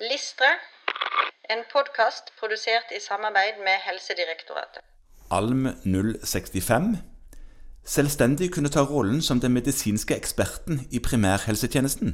[0.00, 0.48] Listre,
[1.48, 4.82] en podkast produsert i samarbeid med Helsedirektoratet.
[5.32, 6.98] Alm 065
[7.86, 12.12] selvstendig kunne ta rollen som den medisinske eksperten i primærhelsetjenesten.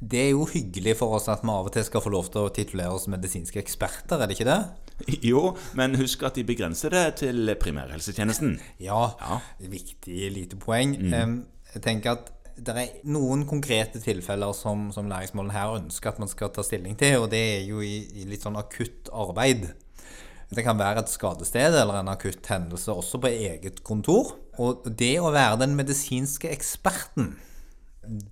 [0.00, 2.46] Det er jo hyggelig for oss at vi av og til skal få lov til
[2.46, 4.60] å titulere oss medisinske eksperter, er det ikke det?
[5.30, 8.56] Jo, men husk at de begrenser det til primærhelsetjenesten.
[8.80, 9.12] Ja,
[9.60, 10.96] viktig lite poeng.
[10.96, 11.40] Mm.
[11.74, 16.30] Jeg tenker at det er noen konkrete tilfeller som, som læringsmålene her ønsker at man
[16.30, 19.70] skal ta stilling til, og det er jo i, i litt sånn akutt arbeid.
[20.50, 24.34] Det kan være et skadested eller en akutt hendelse også på eget kontor.
[24.60, 27.36] Og det å være den medisinske eksperten,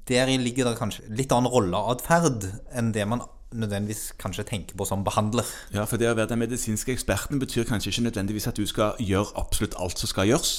[0.09, 3.23] deri ligger det kanskje litt annen rolleatferd enn det man
[3.55, 5.47] nødvendigvis kanskje tenker på som behandler.
[5.73, 8.99] Ja, for det å være den medisinske eksperten betyr kanskje ikke nødvendigvis at du skal
[9.01, 10.53] gjøre absolutt alt som skal gjøres.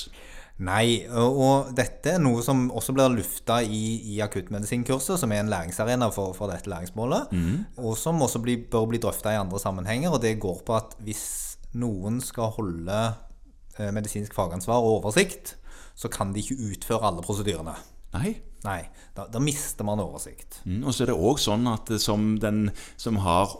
[0.59, 5.51] Nei, og dette er noe som også blir lufta i, i akuttmedisinkurset, som er en
[5.51, 7.31] læringsarena for, for dette læringsmålet,
[7.79, 10.11] og som også blir, bør bli drøfta i andre sammenhenger.
[10.11, 11.23] Og det går på at hvis
[11.79, 12.99] noen skal holde
[13.77, 15.55] eh, medisinsk fagansvar og oversikt,
[15.95, 17.77] så kan de ikke utføre alle prosedyrene.
[18.17, 18.35] Nei.
[18.65, 18.81] Nei,
[19.15, 20.59] da, da mister man oversikt.
[20.67, 22.65] Mm, og så er det òg sånn at eh, som den
[22.99, 23.53] som har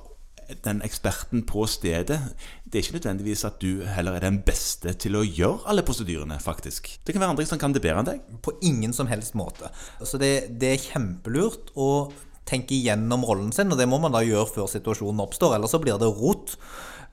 [0.66, 2.20] den eksperten på stedet,
[2.66, 6.40] det er ikke nødvendigvis at du heller er den beste til å gjøre alle prosedyrene,
[6.44, 6.92] faktisk.
[7.06, 8.24] Det kan være andre som kan det bedre enn deg.
[8.46, 9.72] På ingen som helst måte.
[10.02, 12.10] Så det, det er kjempelurt å
[12.50, 15.82] tenke igjennom rollen sin, og det må man da gjøre før situasjonen oppstår, ellers så
[15.82, 16.56] blir det rot.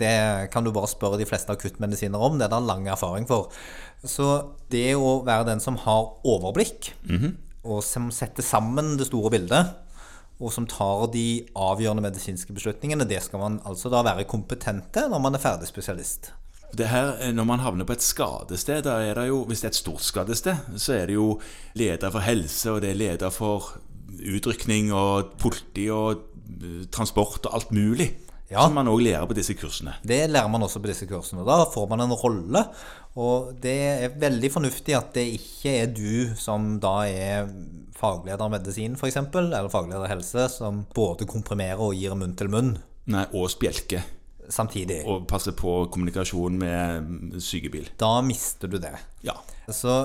[0.00, 0.12] Det
[0.52, 3.52] kan du bare spørre de fleste akuttmedisiner om, det er det lang erfaring for.
[4.04, 4.28] Så
[4.72, 6.92] det å være den som har overblikk,
[7.66, 9.74] og som setter sammen det store bildet,
[10.36, 15.22] og som tar de avgjørende medisinske beslutningene, det skal man altså da være kompetente når
[15.22, 16.32] man er ferdig spesialist.
[16.76, 19.64] Det her, eh, Når man havner på et skadested, da er det jo, hvis det
[19.64, 21.40] er et stort skadested, så er det jo
[21.74, 23.78] leder for helse, og det er leder for
[24.18, 26.26] utrykning og politi og
[26.62, 28.10] eh, transport og alt mulig.
[28.50, 28.62] Ja.
[28.62, 29.96] Som man òg lærer på disse kursene.
[30.06, 31.42] Det lærer man også på disse kursene.
[31.46, 32.62] Da får man en rolle,
[33.18, 33.72] og det
[34.06, 37.48] er veldig fornuftig at det ikke er du som da er
[37.96, 42.76] fagleder medisin, f.eks., eller fagleder helse, som både komprimerer og gir munn til munn
[43.10, 44.02] Nei, og spjelke.
[44.48, 45.00] samtidig.
[45.10, 47.88] Og passe på kommunikasjon med sykebil.
[47.98, 48.94] Da mister du det.
[49.26, 49.34] Ja.
[49.74, 50.04] Så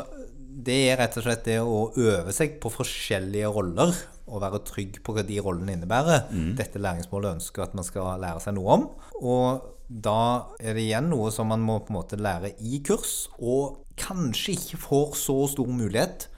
[0.52, 3.94] det er rett og slett det å øve seg på forskjellige roller
[4.28, 6.28] og være trygg på hva de rollene innebærer.
[6.58, 8.86] Dette læringsmålet ønsker at man skal lære seg noe om.
[9.22, 9.62] Og
[9.92, 13.82] da er det igjen noe som man må på en måte lære i kurs, og
[14.00, 16.30] kanskje ikke får så stor mulighet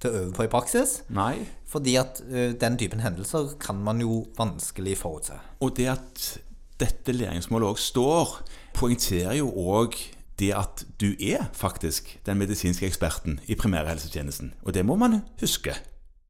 [0.00, 1.00] til å øve på i praksis.
[1.12, 1.42] Nei.
[1.68, 5.36] Fordi at ø, den typen hendelser kan man jo vanskelig forutse.
[5.60, 6.24] Og det at
[6.80, 8.38] dette læringsmålet òg står,
[8.78, 9.98] poengterer jo òg
[10.40, 14.54] det at du er faktisk den medisinske eksperten i primærhelsetjenesten.
[14.64, 15.74] Og det må man huske.